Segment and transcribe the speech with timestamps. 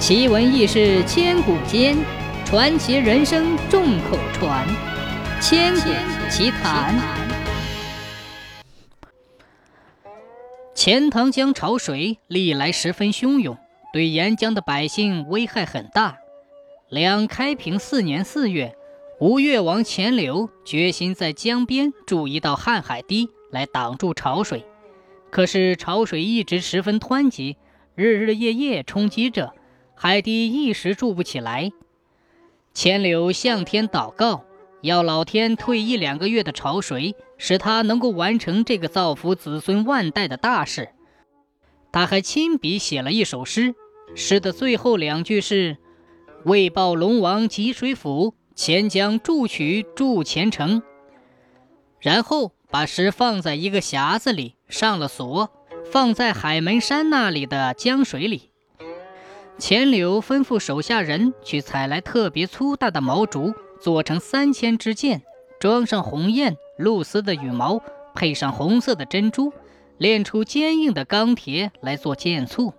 [0.00, 1.94] 奇闻异事千古间，
[2.46, 4.66] 传奇人生众口传。
[5.42, 5.90] 千古
[6.30, 6.98] 奇谈。
[10.74, 13.58] 钱塘江潮水历来十分汹涌，
[13.92, 16.16] 对沿江的百姓危害很大。
[16.88, 18.74] 两开平四年四月，
[19.20, 24.64] 吴越王钱镠决心在江边筑一道瀚海堤来挡住潮水，
[25.30, 27.58] 可是潮水一直十分湍急，
[27.94, 29.52] 日日夜夜冲击着。
[30.02, 31.72] 海堤一时筑不起来，
[32.72, 34.46] 钱柳向天祷告，
[34.80, 40.94] 要老天退一两个月的潮水，使他能够完成这个造福子孙万代的大事。
[41.92, 43.74] 他还亲笔写了一首诗，
[44.14, 45.76] 诗的最后两句是
[46.46, 50.82] ：“为报龙王汲水府，钱江筑渠筑前城。”
[52.00, 55.50] 然后把诗放在一个匣子里，上了锁，
[55.92, 58.49] 放在海门山那里的江水里。
[59.60, 65.20] 钱柳吩咐手下人去采来特别粗大的毛竹，做成三千支箭，
[65.60, 67.82] 装上红雁、露丝的羽毛，
[68.14, 69.52] 配上红色的珍珠，
[69.98, 72.72] 炼出坚硬的钢铁来做箭簇。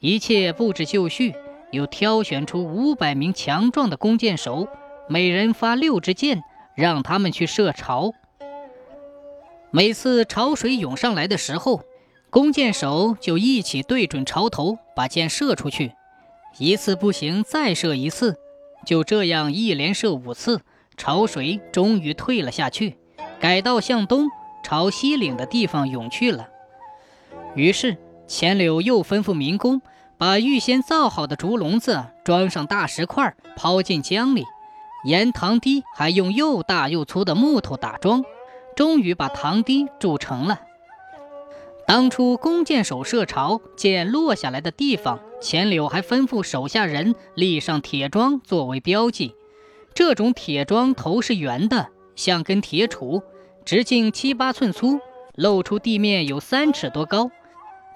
[0.00, 1.34] 一切布置就绪，
[1.70, 4.66] 又挑选出五百名强壮的弓箭手，
[5.06, 6.42] 每人发六支箭，
[6.74, 8.14] 让他们去射潮。
[9.70, 11.82] 每次潮水涌上来的时候，
[12.34, 15.92] 弓箭手就一起对准潮头，把箭射出去。
[16.58, 18.34] 一次不行，再射一次。
[18.84, 20.60] 就这样一连射五次，
[20.96, 22.96] 潮水终于退了下去，
[23.38, 24.26] 改道向东
[24.64, 26.48] 朝西岭的地方涌去了。
[27.54, 27.96] 于是
[28.26, 29.80] 钱柳又吩咐民工，
[30.18, 34.44] 把预先造好的竹笼子装上大石块，抛进江里。
[35.04, 38.24] 沿塘堤还用又大又粗的木头打桩，
[38.74, 40.58] 终于把塘堤筑成了。
[41.86, 49.34] 当初弓箭手射潮，箭落下来的地方，钱柳还吩咐手下人立上铁桩作为标记。
[49.92, 53.22] 这种铁桩头是圆的，像根铁杵，
[53.64, 54.98] 直径七八寸粗，
[55.34, 57.30] 露出地面有三尺多高。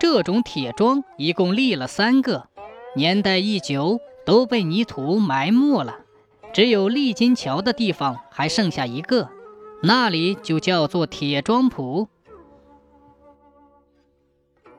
[0.00, 2.48] 这种铁桩一共立了三个，
[2.96, 5.98] 年代一久，都被泥土埋没了。
[6.52, 9.28] 只有立金桥的地方还剩下一个，
[9.82, 12.08] 那里就叫做铁桩铺。